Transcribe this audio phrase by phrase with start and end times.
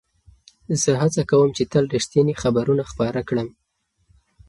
[0.81, 3.47] زه هڅه کوم چې تل رښتیني خبرونه خپاره کړم.